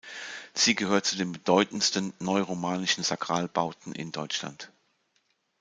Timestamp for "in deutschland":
3.93-4.71